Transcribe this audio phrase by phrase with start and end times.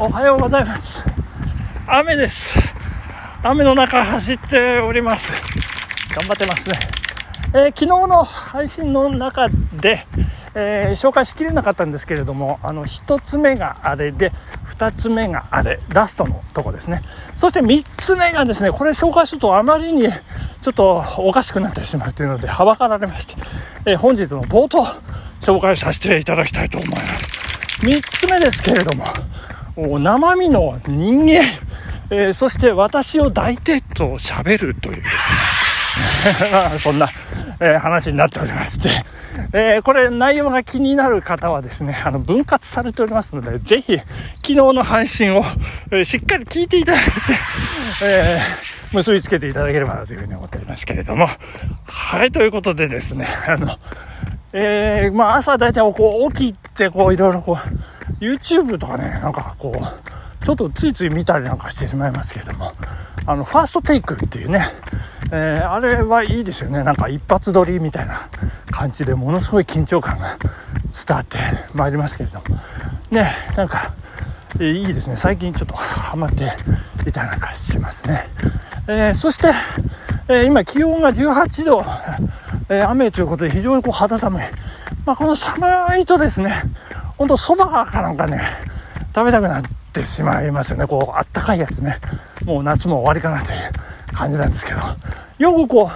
[0.00, 1.04] おはようございます。
[1.86, 2.56] 雨です。
[3.42, 5.32] 雨の中走っております。
[6.14, 6.78] 頑張ってますね。
[7.52, 10.06] えー昨日の配信の中で、
[10.54, 17.02] えー紹介しきれなかったんですけれども、あの、一つ目があれで、二つ目があれ、ラストのとこですね。
[17.36, 20.08] そして三つ目がですね、これ紹介するとあまりに
[20.62, 23.34] ちょっとおかしくなってしまうというので、はばかられまして、
[23.84, 24.86] えー本日の冒頭、
[25.40, 27.38] 紹介させていただきたいと思います。
[27.82, 29.04] 三つ目ですけれども、
[29.78, 31.44] 生身の人間、
[32.10, 35.08] えーそして私を抱いてと喋るというね、
[36.80, 37.10] そんな、
[37.60, 38.88] えー話になっておりまして、
[39.52, 44.06] えーこれ内容が気になる方はですね、あの分割されておりますので、ぜひ昨
[44.46, 45.44] 日の配信を、
[45.92, 47.10] えしっかり聞いていただいて、
[48.02, 48.40] え
[48.92, 51.28] 結びつけていただければなというふうに思っておりますけれども、
[51.84, 53.76] はい、ということでですね、あの、
[54.52, 57.78] えー、まあ朝大体こう起きてこういろいろこう
[58.20, 62.72] YouTube とかねなんかこうちょっとついつい見たりなんかしてしまいますけれども
[63.26, 64.64] あのファーストテイクっていうね、
[65.32, 66.82] えーあれはいいですよね。
[66.82, 68.28] なんか一発撮りみたいな
[68.70, 70.38] 感じでものすごい緊張感が
[71.06, 71.38] 伝わって
[71.74, 72.44] まいりますけれども。
[73.10, 73.92] ねなんか、
[74.54, 75.16] えーいいですね。
[75.16, 76.44] 最近ちょっとハマって
[77.06, 78.28] いたりなんかしますね、
[78.86, 79.52] えーそして、
[80.28, 81.84] えー今気温が18度。
[82.70, 84.42] えー雨ということで非常にこう肌寒い。
[85.04, 86.62] まあ、この寒いとですね、
[87.18, 88.40] ほんと蕎麦かなんかね、
[89.14, 90.86] 食べたくなってしまいますよね。
[90.86, 91.98] こう、あったかいやつね。
[92.44, 94.80] もう夏も終わりかなという感じなんですけど。
[95.38, 95.90] よくこ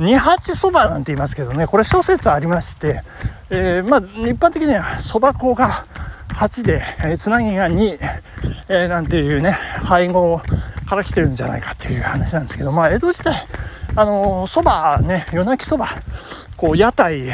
[0.00, 3.02] う、二八蕎麦なんて言いますけどね、これ諸説ありまして、
[3.50, 5.86] えーまあ、一般的には蕎麦粉が
[6.34, 7.98] 8で、えーつなぎが2、
[8.68, 10.40] えーなんていうね、配合
[10.86, 13.34] から来てるんじゃないかっていう話なんですけど、まあ、江戸時代、
[13.96, 15.90] あのー、蕎麦ね、夜泣き蕎麦、
[16.56, 17.32] こう、屋台、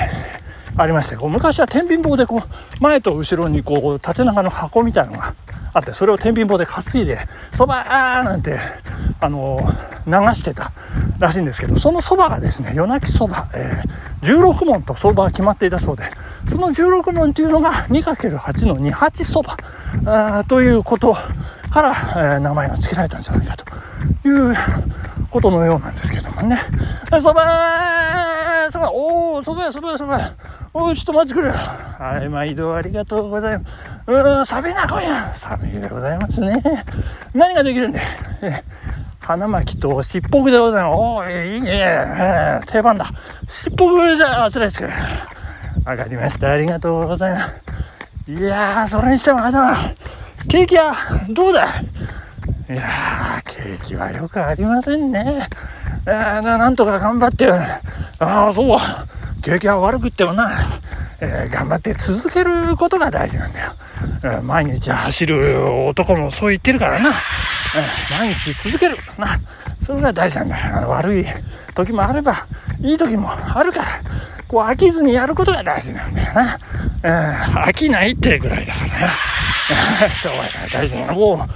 [0.77, 5.34] ありまして、こう昔は天秤棒でこう、前と後ろにこう、縦長の箱みたいなのが
[5.72, 7.19] あって、それを天秤棒で担いで、
[7.56, 7.84] そば
[8.19, 8.58] あーなんて、
[9.20, 9.61] あの
[10.06, 10.72] 流してた
[11.19, 16.05] らしいんですけど、そのそばがですね、夜泣きそば、えー16問と相場が決まっていたそうで、
[16.51, 21.15] その16問っていうのが 2×8 の28蕎麦あということ
[21.71, 23.65] から、えー名前が付けられたんじゃないかと
[24.29, 24.57] いう
[25.31, 26.61] ことのようなんですけどもね。
[27.12, 27.41] え蕎麦
[28.71, 30.35] 蕎麦おー、蕎麦や蕎麦や蕎麦や
[30.73, 31.55] おー、ちょっと待ってくれよ。
[31.55, 33.71] はい、毎度ありがとうございます。
[34.06, 35.35] うーん、寒いな、今夜。
[35.35, 36.62] 寒いでございますね。
[37.35, 38.01] 何ができるんで、
[38.43, 38.62] え
[39.25, 40.93] 花巻としっぽくでございます。
[41.01, 42.61] おー、いいね。
[42.67, 43.11] 定番だ。
[43.49, 44.95] しっぽくじゃあ、あつらいですから。
[45.93, 46.51] わかりました。
[46.51, 47.49] ありがとうございま
[48.27, 48.31] す。
[48.31, 49.95] いやー、それにしてもあれだな。
[50.47, 50.95] ケーキは、
[51.31, 51.65] どうだ？
[51.65, 55.49] いやー、ケーキはよくありませんね。
[56.06, 57.81] えー、ななんとか頑張って、あ
[58.19, 58.79] あ、そう、
[59.43, 60.53] ケーキは悪くってもな、
[61.21, 63.73] えー頑張って続けることが大事なんだよ。
[64.43, 67.11] 毎日走る男もそう言ってるからな。
[68.11, 68.97] 毎日続ける。
[69.19, 69.41] な。
[69.87, 70.89] それが大事なんだよ。
[70.91, 71.27] 悪い
[71.75, 72.47] 時もあれば、
[72.81, 73.87] いい時もあるから、
[74.49, 76.59] こう飽きずにやることが大事なんだよな。
[77.03, 79.09] えー飽きないってぐらいだからな。
[80.23, 81.19] そうだ、大事なの。
[81.19, 81.47] お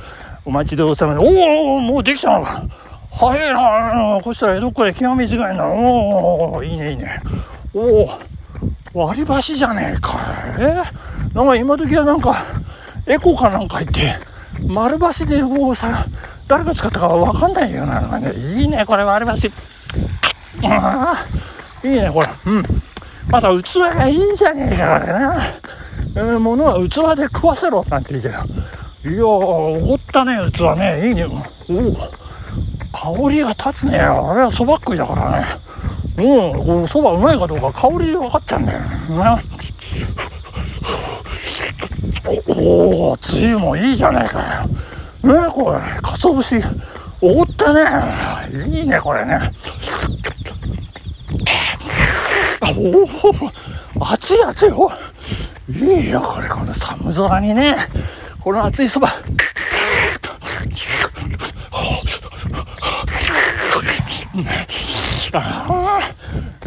[0.44, 1.20] お待ちどうさまで。
[1.20, 2.62] おおもうできたのか。
[3.10, 4.20] 早いな。
[4.22, 5.66] こしたら江戸っ子で気が短いな。
[5.66, 7.20] おおいいね、いいね。
[7.74, 7.80] お
[8.94, 10.18] お割り箸じゃねえか。
[10.58, 10.82] え？
[11.34, 12.44] なんか今時はなんか、
[13.06, 14.16] エコかなんか言って、
[14.66, 16.06] 丸箸でこうさ、
[16.46, 18.32] 誰が使ったかわかんないようなのがね。
[18.34, 19.52] いいね、これ割り箸。
[20.64, 21.24] あ
[21.84, 22.28] あ、いいね、これ。
[22.46, 22.62] うん。
[23.28, 25.42] また器がいいじゃねえか、これな。
[26.16, 28.34] えー、物は器で食わせろ、なんて言うけど。
[28.34, 31.08] いやー、おごったね、器ね。
[31.08, 31.24] いいね。
[31.24, 31.94] おお、
[32.92, 33.98] 香りが立つね。
[33.98, 35.46] あれはそばっ食いだからね。
[36.18, 38.80] うん、こうそばうまいかどうか香り分かっちゃうんだよ
[39.10, 39.40] な。
[42.68, 44.68] おお、つゆもいいじゃないか
[45.22, 45.32] よ。
[45.32, 46.60] ねこれ、かつお節、
[47.22, 47.82] おごったね。
[48.68, 49.52] いいね、これね。
[52.60, 54.70] あおお、熱い熱い。
[54.70, 54.90] お
[55.70, 57.76] いいよ、これ、この寒空にね。
[58.40, 59.08] この熱いそば。
[65.32, 66.14] ああ、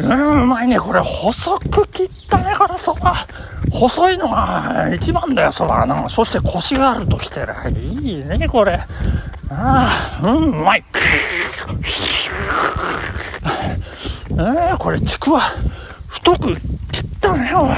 [0.00, 0.78] うん、うまいね。
[0.80, 3.26] これ、細く切ったね、これ、そば。
[3.70, 6.08] 細いのが一番だよ、そばの。
[6.08, 7.54] そして、コシがあるときてる。
[7.78, 8.80] いいね、これ。
[9.50, 10.84] ああ、うん、うまい。
[14.30, 15.42] えー、これ、ちくわ、
[16.08, 16.56] 太く
[16.90, 17.70] 切ったね、おい。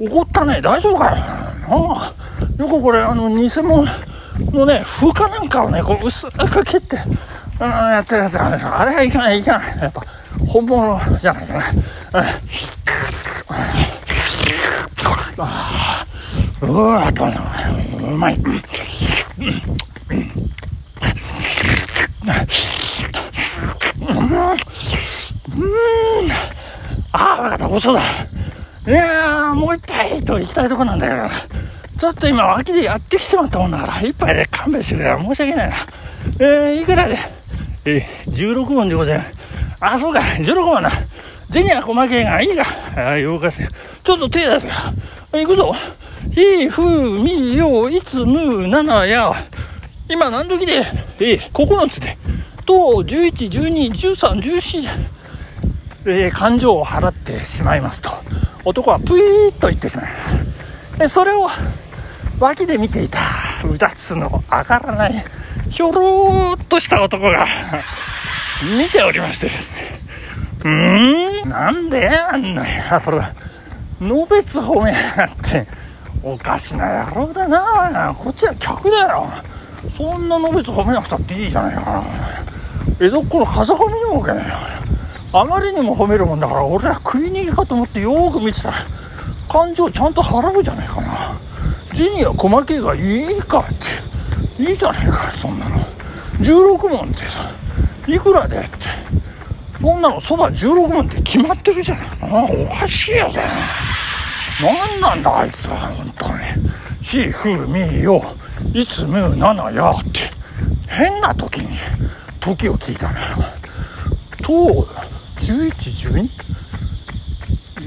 [0.00, 1.24] え怒ったね、大丈夫かよ。
[1.68, 2.14] あ
[2.58, 3.84] あよくこれ、あの、偽物
[4.52, 6.98] のね、風化なんかをね、こう、薄く切って、
[7.58, 9.78] あーやってるやつがね、あれはいかない、いかない。
[9.78, 10.02] やっぱ、
[10.46, 11.64] 本物じゃないかな。
[12.12, 12.24] あ
[15.38, 16.06] あ
[16.62, 17.28] うわとう
[18.16, 18.36] まい。
[18.36, 18.62] うん。
[27.12, 28.00] ああ、わかった、遅だ。
[28.86, 31.28] いやー、もう一杯と行きたいとこなんだけど、
[31.98, 35.16] ちょっと今脇でやってきてまったもんだから、一杯で勘弁してくれ。
[35.18, 35.76] 申し訳ないな。
[36.38, 37.18] えー、いくらで
[37.84, 39.30] えー、16問でございます。
[39.80, 40.90] あ、そうか、16問な。
[41.52, 42.64] 銭は細けえがいいか。
[42.96, 43.66] ああ、よかせ。
[43.66, 44.74] ちょっと手出せよ。
[45.32, 45.74] 行くぞ。
[46.32, 49.32] ひ、ふ、み、よ、いつ、む、なな、や。
[50.08, 50.84] 今何時で？
[51.18, 52.16] えー、9つで。
[52.64, 54.88] と、11、12、13、14、
[56.06, 58.10] えー、感情を払ってしまいますと。
[58.64, 60.06] 男はプイーッと言ってしまい
[60.98, 61.14] ます。
[61.14, 61.48] それを
[62.38, 63.18] 脇で見ていた、
[63.68, 65.24] うだつの上がらない、
[65.70, 67.46] ひょろーっとした男が
[68.78, 70.00] 見ておりましてですね。
[70.64, 73.22] うーんなんであんな野郎、
[74.00, 75.66] のべつ褒めやがって、
[76.22, 79.28] おかしな野郎だなこっちは客だよ。
[79.96, 82.04] そんなのべつ褒めなくたっていいじゃないかな。
[83.00, 84.54] 江戸っ子の風上にも置けないよ。
[85.32, 88.86] あまりにも褒めるもんだから、俺は食い逃げかと思ってよーく見てたら、
[89.48, 91.38] 感情ちゃんと払うじゃないかな。
[91.94, 93.64] 銭は細けがいいかっ
[94.56, 94.62] て。
[94.62, 95.76] いいじゃないか、そんなの。
[96.40, 97.50] 16問ってさ、
[98.06, 98.88] いくらでって。
[99.86, 102.42] そんなのそば16問って決まってるじゃないかな。
[102.42, 103.40] おかしいよね。
[104.60, 106.38] 何なんだあいつは、本当に。
[107.02, 108.20] ひ、ふ、み、よ、
[108.74, 110.22] いつ、む、なな、やって。
[110.88, 111.78] 変な時に、
[112.40, 113.26] 時を聞いたのよ。
[114.42, 114.88] と、
[115.38, 116.30] 1112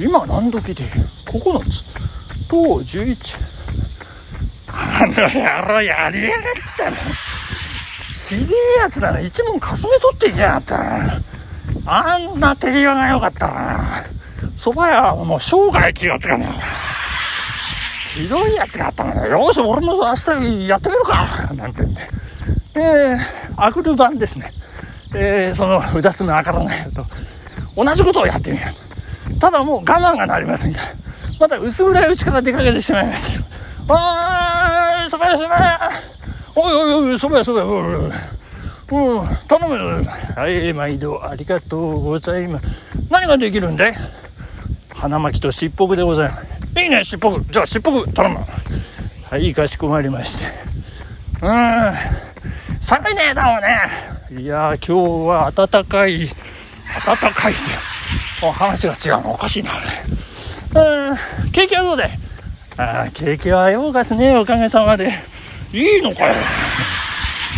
[0.02, 0.86] 今何時で
[1.26, 1.84] ？9つ
[2.48, 3.18] と11
[4.68, 6.42] あの野郎やりやがっ
[6.78, 6.98] たな
[8.30, 11.19] ひでえやつだな一問かすめ取っていきやがったな
[11.92, 14.06] あんな手際が良かったな
[14.58, 16.90] 蕎麦屋はもう生涯気がつかねえ
[18.10, 19.40] ひどいやつがあったのよ。
[19.40, 22.02] よし、俺も明日やってみるかなんて言うんで。
[22.76, 23.20] えー、
[23.56, 24.52] アクル版ですね。
[25.16, 27.06] えー、その、うだすの上がらないと。
[27.76, 28.64] 同じことをやってみよ
[29.36, 29.40] う。
[29.40, 30.88] ただもう我慢がなりませんから。
[31.40, 33.46] また薄暗いうちから出かけてしまいましたけど。
[33.90, 35.92] あー、そばやそばや
[36.56, 38.12] おいおいおい、そばやそばやおいおいおい。
[38.92, 40.04] うん、頼むよ。
[40.36, 42.66] はい、毎度ありがとうございます。
[43.10, 43.96] 何ができるんだい？
[44.90, 46.38] 花巻としっぽくでございま
[46.76, 46.82] す。
[46.82, 47.46] いいね、しっぽく。
[47.52, 48.40] じゃあ、しっぽく頼む。
[49.30, 50.46] はい、かしこまりまして。
[51.42, 51.94] うん、
[52.82, 54.44] 寒いね、だもんね。
[54.44, 56.30] いや今日は暖かい。
[57.06, 57.62] 暖かいって
[58.44, 62.10] もう話が違うのおかしいなあれうん景気はどうで
[62.78, 65.14] ああ景気はようかしねおかげさまで
[65.72, 66.34] いいのかよ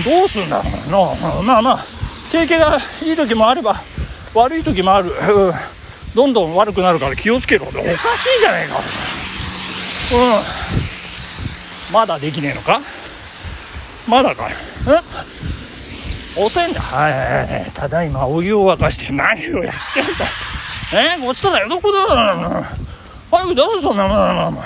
[0.06, 1.86] どうすんだろうなまあまあ。
[2.32, 3.82] 景気がいい時もあれば
[4.34, 5.54] 悪い時もある、うん、
[6.16, 7.66] どんどん悪くなるから気をつけろ。
[7.66, 8.78] おかしいじゃねえか。
[8.78, 8.80] う
[11.92, 11.94] ん。
[11.94, 12.80] まだできねえのか？
[14.08, 14.56] まだかよ
[16.38, 16.80] おせんだ。
[16.80, 17.72] はいはいはい。
[17.74, 20.26] ただいまお湯を沸かして何をやってんだ。
[20.94, 21.18] え？
[21.20, 21.68] ー、こっちとだよ。
[21.68, 22.00] どこだ？
[22.00, 22.66] は
[23.44, 24.64] いどうぞそんなもの。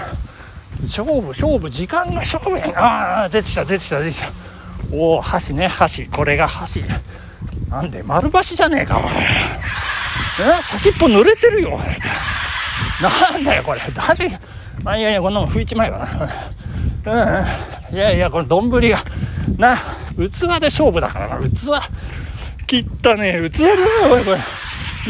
[0.84, 2.72] 勝負勝負時間が勝負や。
[2.80, 4.30] ああ出てきた出てきた出てきた。
[4.92, 6.84] おお箸ね箸これが箸
[7.70, 9.04] なんで丸箸じゃねえかおい
[10.42, 10.62] え？
[10.64, 11.80] 先っぽ濡れてるよ
[13.02, 14.40] なんだよこれ誰
[14.84, 16.00] まあいやいやこんなもん拭いちまえば
[17.06, 17.40] な
[17.92, 18.80] うんいやいやこれ丼が
[19.58, 19.78] な
[20.16, 21.52] 器で勝負だからな、器。
[22.68, 23.78] 切ったね、器だよ、
[24.10, 24.38] これ、これ。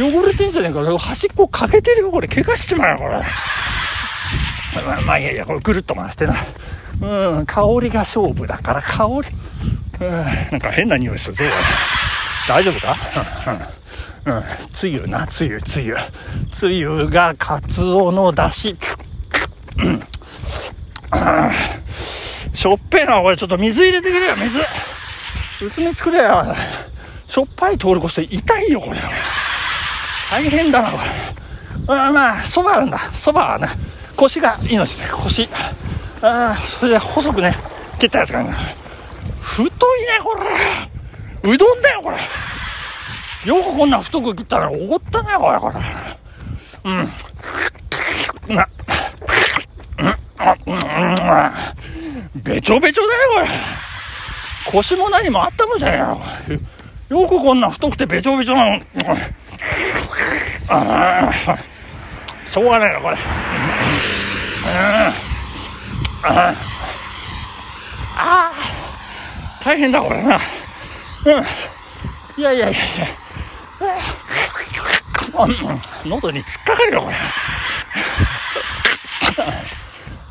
[0.04, 1.00] 汚れてんじゃねえか。
[1.00, 2.28] 端っこ欠けてるよ、これ。
[2.28, 3.12] 怪我しちまうよ、これ。
[4.86, 6.36] まあ、まあ、いやいや、これぐるっと回してな。
[7.02, 10.06] うん、香りが勝負だから、香り。
[10.06, 11.44] うん、なんか変な匂いするぞ、
[12.48, 12.96] 大丈夫か？
[14.26, 14.44] うん、うん。
[14.74, 15.96] つゆな、つゆ、つゆ。
[16.52, 18.78] つゆがカツオの出汁。
[19.78, 20.04] うん。
[21.12, 21.52] あ
[22.54, 23.38] しょっぺえな、これ。
[23.38, 24.60] ちょっと水入れてくれよ、水。
[25.66, 26.56] 薄め作れよ。
[27.28, 29.02] しょっぱい通り越して痛いよ、これ。
[30.32, 31.96] 大変だな、これ。
[31.96, 33.00] あまあ、そばあるんだ。
[33.22, 33.70] そばはね、
[34.16, 35.48] 腰が命だ、腰。
[36.26, 37.56] ああ、それで細くね、
[38.00, 38.52] 切ったやつがね。
[39.42, 39.76] 太いね、
[40.24, 41.54] これ。
[41.54, 42.18] うどんだよ、これ。
[43.46, 45.76] よくこんな太く切ったらおごったね、これ、これ。
[46.86, 47.12] うん。
[52.44, 53.48] べちょべちょだよ、これ。
[54.66, 56.20] 腰も何もあったのじゃよ。
[57.10, 57.62] よくこん。
[57.62, 58.82] な太くてべちょべちょなの。
[60.70, 61.32] ああ、
[62.50, 63.16] しょうがないな、これ。
[63.16, 63.20] う
[65.22, 65.25] ん。
[66.28, 66.56] あ
[68.18, 68.54] あ、
[69.64, 70.36] 大変だ、これな。
[70.36, 70.42] うん。
[72.42, 73.08] いやいやいやいや。
[76.06, 77.16] 喉に突っかかるよ、これ。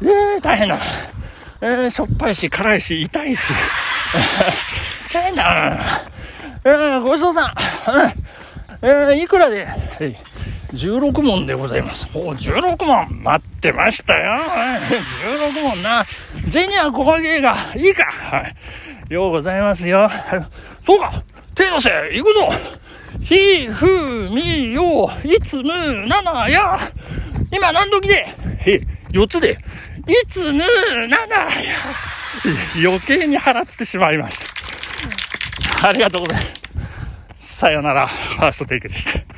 [0.02, 0.78] えー、大変だ。
[1.60, 3.40] えー、しょっぱいし、辛いし、痛いし。
[5.12, 6.02] 大変だ。
[6.64, 7.54] えー、ごちそうさん。
[8.82, 9.74] えー、いくらで、は
[10.04, 10.16] い、
[10.74, 12.08] 16問でございます。
[12.14, 14.38] お16問待ってましたよ。
[15.52, 16.04] 16問な。
[16.50, 18.04] 銭はここげがいいか。
[18.04, 18.48] は
[19.10, 19.12] い。
[19.12, 20.10] ようございますよ。
[20.82, 21.22] そうか
[21.54, 22.48] 手出せ行くぞ
[23.22, 26.78] ひ、ふ、み、よ、いつむ、なな、や。
[27.52, 28.26] 今何時で？
[28.66, 28.80] へ、
[29.12, 29.58] 4つで。
[30.08, 30.64] いつむ、
[31.08, 31.48] なな、や。
[32.76, 34.40] 余計に払ってしまいまし
[35.80, 35.88] た。
[35.88, 36.42] ありがとうございま
[37.38, 37.56] す。
[37.56, 38.08] さよなら。
[38.08, 39.33] ファーストテイクでした。